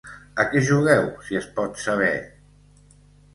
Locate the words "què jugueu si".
0.53-1.37